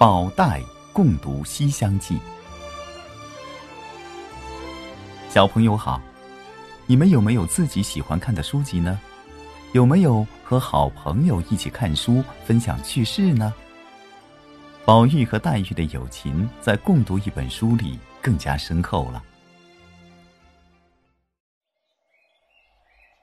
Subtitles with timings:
[0.00, 0.62] 宝黛
[0.94, 2.14] 共读《西厢记》。
[5.28, 6.00] 小朋友好，
[6.86, 8.98] 你们有没有自己喜欢看的书籍呢？
[9.74, 13.52] 有没有和好朋友一起看书、分享趣事呢？
[14.86, 19.22] 宝玉和黛玉的友情在共读一本书里更加深厚了。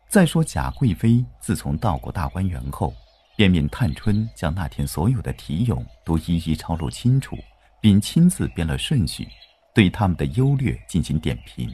[0.08, 2.94] 再说贾贵妃自从到过大观园后，
[3.38, 7.38] 便命探春将那天所有的题咏都一一抄录清楚，
[7.80, 9.28] 并亲自编了顺序，
[9.76, 11.72] 对他们的优劣进行点评。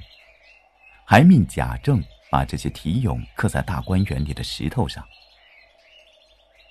[1.06, 5.02] 还命贾政把这些题咏刻在大观园里的石头上。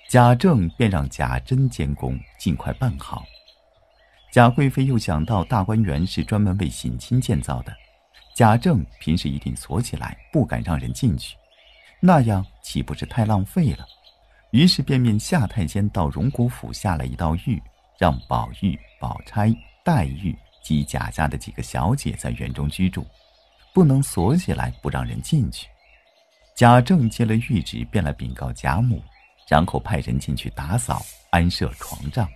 [0.09, 3.25] 贾政便让贾珍监工，尽快办好。
[4.31, 7.75] 贾贵妃又想到大观园是专门为省亲建造的，
[8.35, 11.35] 贾政平时一定锁起来，不敢让人进去。
[11.99, 13.83] 那样岂不是太浪费了？
[14.53, 17.59] 于是便命夏太监到荣国府下了一道谕，
[17.97, 19.51] 让宝玉、宝钗、
[19.83, 23.03] 黛玉及贾家的几个小姐在园中居住，
[23.73, 25.67] 不能锁起来不让人进去。
[26.55, 29.01] 贾政接了谕旨，便来禀告贾母，
[29.47, 32.29] 然后派人进去打扫、安设床帐。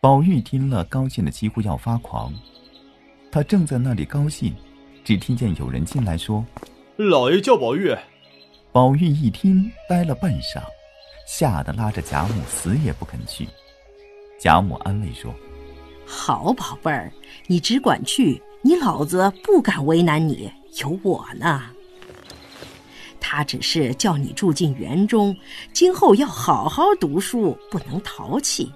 [0.00, 2.32] 宝玉听了，高兴的几乎要发狂。
[3.30, 4.56] 他正在那里高兴，
[5.04, 6.42] 只听见有人进来说
[6.96, 7.94] ：“老爷叫宝玉。”
[8.72, 10.62] 宝玉一听，呆了半晌，
[11.28, 13.46] 吓得拉着贾母死也不肯去。
[14.40, 15.30] 贾母安慰说
[16.06, 17.12] ：“好宝贝儿，
[17.46, 21.64] 你只管去，你老子不敢为难你，有我呢。
[23.20, 25.36] 他只是叫你住进园中，
[25.70, 28.72] 今后要好好读书，不能淘气。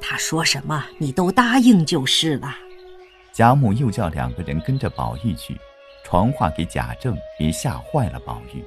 [0.00, 2.56] 他说什么，你都答应就是了。”
[3.34, 5.58] 贾母又叫两个人跟着宝玉去，
[6.04, 8.62] 传话给贾政，别吓坏了宝玉。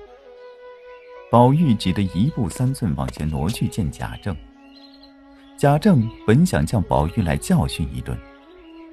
[1.36, 4.34] 宝玉只得一步三寸往前挪去见贾政。
[5.58, 8.18] 贾政本想叫宝玉来教训一顿，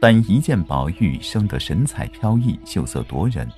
[0.01, 3.48] 但一见宝玉生得神采飘逸、秀色夺人，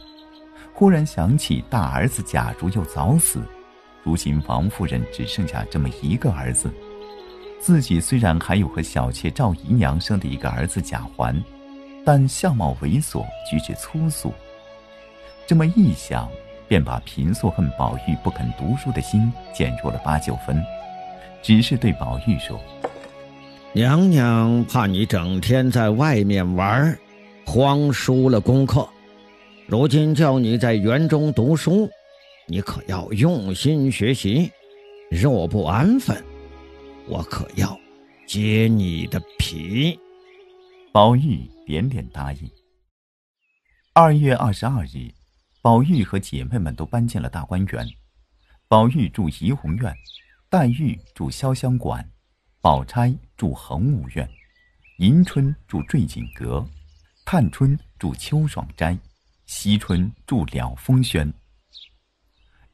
[0.75, 3.43] 忽然想起大儿子贾珠又早死，
[4.03, 6.71] 如今王夫人只剩下这么一个儿子，
[7.59, 11.43] 自己虽然还有和小妾赵姨娘生的一个儿子贾环，
[12.05, 14.31] 但相貌猥琐，举止粗俗。
[15.47, 16.29] 这么一想。
[16.75, 20.61] 便把平素恨宝玉不肯读书的心减弱了八九分，
[21.41, 22.61] 只是对宝玉说
[23.73, 26.99] ：“娘娘怕你整天在外面玩，
[27.47, 28.89] 荒疏了功课。
[29.69, 31.89] 如今叫你在园中读书，
[32.49, 34.51] 你可要用心学习。
[35.13, 36.21] 若不安分，
[37.07, 37.79] 我可要
[38.27, 39.97] 揭你的皮。”
[40.93, 42.51] 宝玉点点答应。
[43.93, 45.15] 二月二十二日。
[45.65, 47.89] 宝玉和姐妹们都搬进了大观园，
[48.69, 49.97] 宝玉住怡红院，
[50.51, 52.07] 黛玉住潇湘馆，
[52.61, 54.29] 宝钗住恒芜院，
[54.99, 56.63] 迎春住坠锦阁，
[57.25, 58.95] 探春住秋爽斋，
[59.47, 61.33] 惜春住了风轩。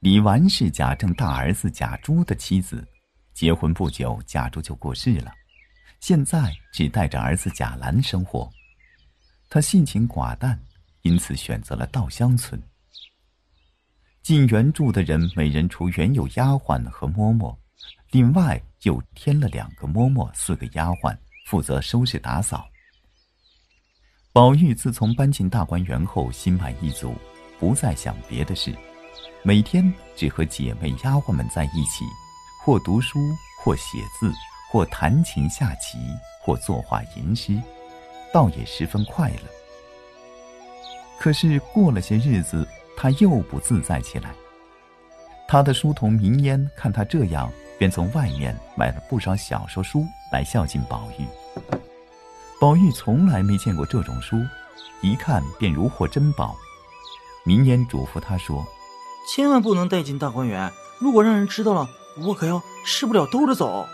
[0.01, 2.85] 李纨是贾政大儿子贾珠的妻子，
[3.33, 5.33] 结婚不久，贾珠就过世了，
[6.01, 8.51] 现在只带着儿子贾兰生活。
[9.49, 10.61] 他性情寡淡，
[11.03, 12.61] 因此选择了稻香村。
[14.23, 17.57] 进园住的人，每人除原有丫鬟和嬷嬷，
[18.11, 21.17] 另外又添了两个嬷嬷、四个丫鬟，
[21.47, 22.67] 负责收拾打扫。
[24.33, 27.15] 宝玉自从搬进大观园后，心满意足，
[27.59, 28.73] 不再想别的事，
[29.43, 32.05] 每天只和姐妹丫鬟们在一起，
[32.63, 33.19] 或读书，
[33.65, 34.31] 或写字，
[34.71, 35.99] 或弹琴下棋，
[36.43, 37.61] 或作画吟诗，
[38.33, 39.43] 倒也十分快乐。
[41.19, 42.67] 可是过了些日子，
[43.03, 44.35] 他又不自在起来。
[45.49, 51.25] 他的书童明烟看他这样，便从外面买了不少小说书来孝敬宝玉。
[52.61, 54.37] 宝玉从来没见过这种书，
[55.01, 56.55] 一看便如获珍宝。
[57.43, 58.63] 明烟嘱咐他说
[59.27, 61.89] ：“千万不能带进大观园，如果让人知道了，
[62.27, 63.89] 我可要吃不了兜着走。”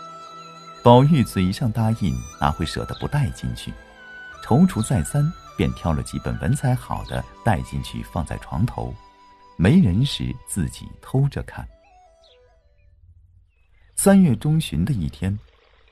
[0.83, 3.73] 宝玉嘴上答应，哪会舍得不带进去？
[4.43, 5.31] 踌躇再三。
[5.57, 8.93] 便挑了几本文采好的带进去，放在床头，
[9.59, 11.67] 没人时自己偷着看。
[13.95, 15.35] 三月中旬的一天，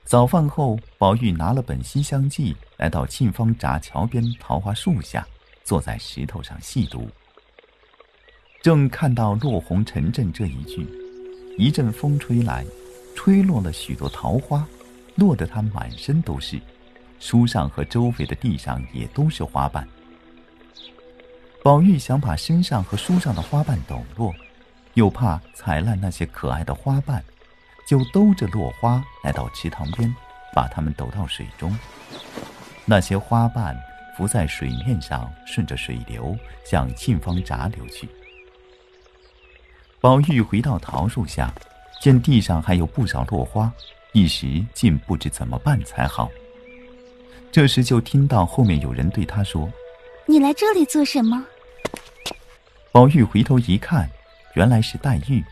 [0.03, 5.27] 早饭后，宝玉拿了本《西厢记》，来到沁芳闸桥边桃花树下，
[5.63, 7.09] 坐在石头上细读。
[8.61, 10.87] 正看到“落红成阵”这一句，
[11.57, 12.63] 一阵风吹来，
[13.15, 14.67] 吹落了许多桃花，
[15.15, 16.61] 落得他满身都是。
[17.19, 19.87] 书上和周围的地上也都是花瓣。
[21.65, 24.31] 宝玉想把身上和书上的花瓣抖落，
[24.93, 27.25] 又怕踩烂那些可爱的花瓣，
[27.87, 30.15] 就兜着落花来到池塘边，
[30.53, 31.75] 把它们抖到水中。
[32.85, 33.75] 那些花瓣
[34.15, 38.07] 浮在水面上，顺着水流向沁芳闸流去。
[39.99, 41.51] 宝玉回到桃树下，
[41.99, 43.73] 见地上还有不少落花，
[44.13, 46.29] 一时竟不知怎么办才好。
[47.51, 49.67] 这时就听到后面有人对他说
[50.29, 51.43] ：“你来这里做什么？”
[52.95, 54.09] 宝玉回头一看，
[54.53, 55.43] 原来是黛玉。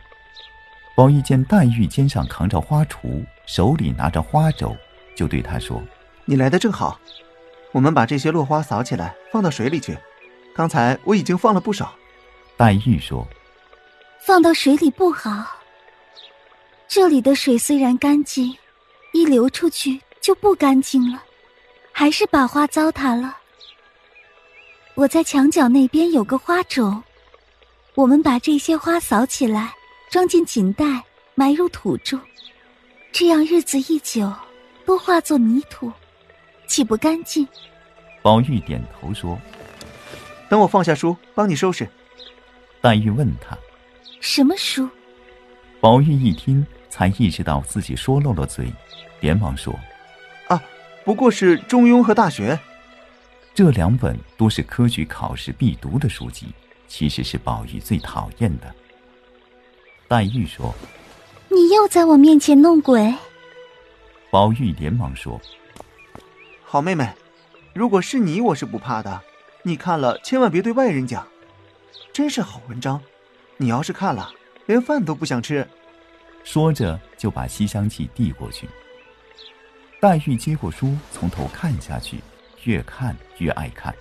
[0.95, 4.73] 宝玉见黛玉肩上扛着花锄，手里拿着花帚，
[5.13, 5.83] 就对她说
[6.23, 6.97] ：“你来的正好，
[7.73, 9.97] 我们把这些落花扫起来，放到水里去。
[10.55, 11.93] 刚才我已经放了不少。”
[12.55, 13.27] 黛玉说。
[14.25, 15.45] 放到水里不好。
[16.87, 18.55] 这里的水虽然干净，
[19.11, 21.21] 一流出去就不干净了，
[21.91, 23.35] 还是把花糟蹋了。
[24.95, 27.03] 我在墙角那边有个花帚，
[27.95, 29.71] 我们把这些花扫起来，
[30.09, 30.83] 装进锦袋，
[31.35, 32.19] 埋入土中，
[33.11, 34.33] 这样日子一久，
[34.83, 35.91] 都化作泥土，
[36.65, 37.47] 岂不干净？
[38.23, 39.37] 宝玉点头说
[40.49, 41.87] ：“等我放下书，帮你收拾。”
[42.81, 43.55] 黛玉问他。
[44.19, 44.89] 什么书？
[45.79, 48.73] 宝玉一听，才意识到自己说漏了嘴，
[49.19, 49.71] 连忙说
[50.49, 50.59] ：“啊，
[51.05, 52.55] 不过是《中庸》和《大学》，
[53.53, 56.47] 这两本都是科举考试必读的书籍，
[56.93, 58.71] 其实是宝玉最讨厌的。”
[60.07, 60.71] 黛玉说
[61.49, 63.11] ：“你又在我面前弄鬼。”
[64.29, 65.41] 宝玉连忙说
[66.63, 67.09] ：“好妹妹，
[67.73, 69.19] 如果是你，我是不怕的。
[69.63, 71.27] 你看了，千万别对外人讲。
[72.13, 73.01] 真是好文章。”
[73.57, 74.31] 你要是看了，
[74.67, 75.67] 连饭都不想吃。
[76.43, 78.69] 说着，就把《西厢记》递过去。
[79.99, 82.19] 黛玉接过书，从头看下去，
[82.65, 83.95] 越看越爱看，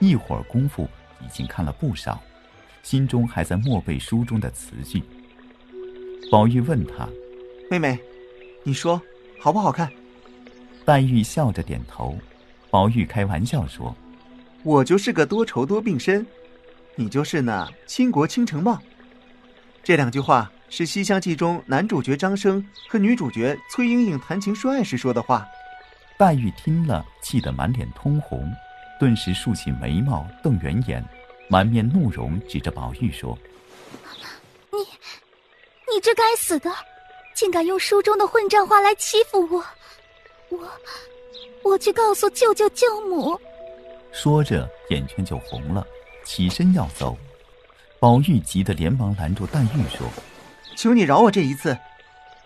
[0.00, 0.88] 一会儿功夫
[1.20, 2.20] 已经看了不少，
[2.82, 5.02] 心中还在默背书中的词句。
[6.30, 7.08] 宝玉问他
[7.70, 7.98] ：“妹妹，
[8.64, 9.00] 你说
[9.40, 9.90] 好不好看？”
[10.84, 12.18] 黛玉笑着点头。
[12.70, 13.94] 宝玉开玩笑说
[14.64, 16.26] ：“我就是个多愁多病身，
[16.96, 18.80] 你就是那倾国倾城貌。”
[19.84, 25.46] 这两句话是《西厢记》中男主角张生和女主角崔莺莺谈情说爱时说的话。
[26.16, 28.50] 黛玉听了，气得满脸通红，
[28.98, 31.04] 顿时竖起眉毛，瞪圆眼，
[31.52, 33.38] 满面怒容，指着宝玉说
[34.72, 36.72] ：“你，你这该死的，
[37.34, 39.62] 竟敢用书中的混账话来欺负我！
[40.48, 40.58] 我，
[41.62, 43.38] 我去告诉舅舅舅母。”
[44.12, 45.86] 说着，眼圈就红了，
[46.24, 47.18] 起身要走。
[47.98, 50.08] 宝玉急得连忙拦住黛玉说
[50.74, 51.76] ：“求你饶我这一次，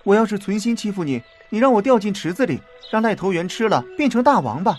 [0.02, 2.60] 我要是存心欺负你，你让我掉进池子里，
[2.90, 4.76] 让赖头猿吃了，变成大王八。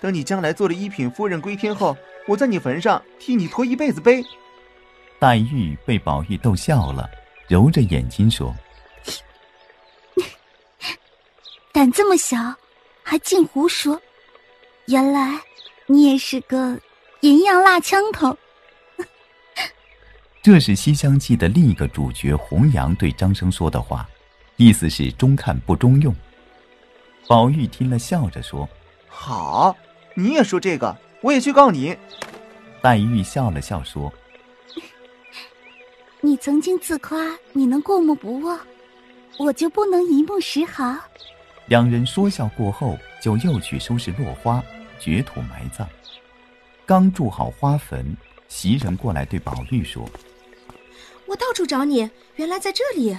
[0.00, 4.24] 等你将来做了一品夫人归天后，我在你坟上替你拖一辈子碑。”
[5.20, 7.08] 黛玉被宝玉逗笑了，
[7.48, 8.54] 揉着眼睛说
[11.72, 12.36] ：“胆这么小，
[13.02, 14.00] 还净胡说！
[14.86, 15.40] 原来
[15.86, 16.78] 你也是个
[17.20, 18.36] 银样蜡枪头。
[20.42, 24.06] ”这是《西厢记》的另一个主角红娘对张生说的话，
[24.56, 26.14] 意思是中看不中用。
[27.26, 28.68] 宝玉听了，笑着说
[29.08, 29.74] ：“好，
[30.14, 30.94] 你也说这个，
[31.24, 31.96] 我也去告你。”
[32.82, 34.12] 黛玉笑了笑说
[36.20, 37.16] ：“你曾经自夸
[37.54, 38.60] 你能过目不忘，
[39.38, 41.00] 我就不能一目十行。”
[41.66, 44.62] 两人说笑过后，就又去收拾落花，
[45.00, 45.88] 掘土埋葬。
[46.84, 48.14] 刚筑好花坟，
[48.48, 50.06] 袭人过来对宝玉说。
[51.24, 53.16] 我到处找你，原来在这里。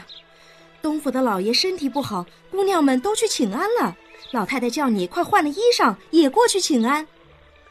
[0.79, 3.97] 东府的老爷身体不好，姑娘们都去请安了。
[4.29, 7.07] 老太太叫你快换了衣裳，也过去请安。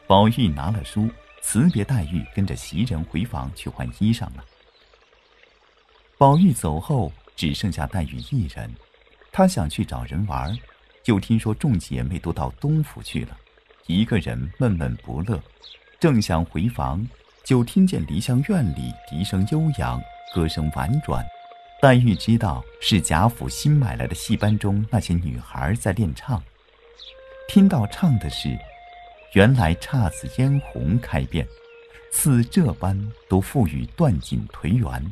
[0.07, 1.09] 宝玉拿了书，
[1.41, 4.45] 辞别黛玉，跟着袭人回房去换衣裳了。
[6.17, 8.71] 宝玉走后，只剩下黛玉一人。
[9.31, 10.57] 他想去找人玩，
[11.03, 13.37] 就听说众姐妹都到东府去了，
[13.87, 15.41] 一个人闷闷不乐，
[15.99, 17.05] 正想回房，
[17.43, 20.01] 就听见梨香院里笛声悠扬。
[20.33, 21.25] 歌声婉转，
[21.81, 26.43] 黛玉知道是贾府新买来的戏班中那些女孩在练唱。
[27.47, 28.49] 听到唱的是
[29.33, 31.45] ：“原来姹紫嫣红开遍，
[32.11, 35.03] 似这般都付与断锦颓垣。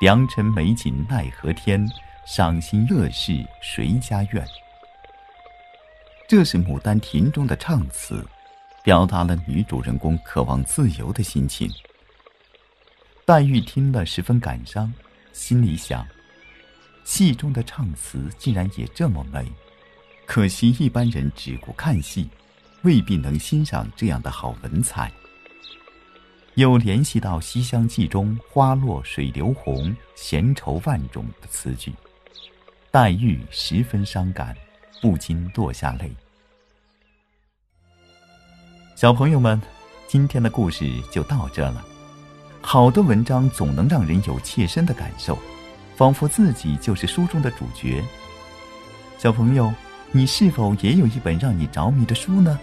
[0.00, 1.86] 良辰美景奈何天，
[2.26, 4.46] 赏心乐事谁家院？”
[6.28, 8.24] 这是《牡丹亭》中的唱词，
[8.84, 11.70] 表达了女主人公渴望自由的心情。
[13.24, 14.92] 黛玉听了十分感伤，
[15.32, 16.06] 心里想：
[17.04, 19.44] 戏中的唱词竟然也这么美，
[20.26, 22.28] 可惜一般人只顾看戏，
[22.82, 25.10] 未必能欣赏这样的好文采。
[26.54, 31.92] 又联系到《西厢记》中“花落水流红，闲愁万种”的词句，
[32.90, 34.56] 黛玉十分伤感，
[35.00, 36.10] 不禁落下泪。
[38.96, 39.62] 小朋友们，
[40.08, 41.84] 今天的故事就到这了。
[42.60, 45.38] 好的文章总能让人有切身的感受，
[45.94, 48.02] 仿佛自己就是书中的主角。
[49.16, 49.72] 小朋友，
[50.10, 52.58] 你是否也有一本让你着迷的书呢？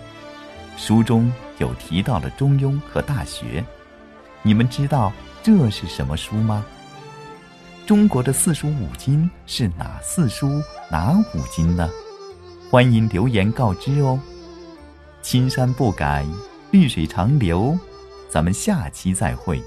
[0.77, 3.61] 书中有提到了《中庸》和《大学》，
[4.41, 6.65] 你们知道这是什么书吗？
[7.85, 10.59] 中国的四书五经是哪四书
[10.89, 11.87] 哪五经呢？
[12.71, 14.19] 欢迎留言告知哦。
[15.21, 16.25] 青山不改，
[16.71, 17.77] 绿水长流，
[18.27, 19.61] 咱们下期再会。